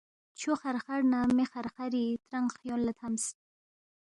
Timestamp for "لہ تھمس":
2.85-3.25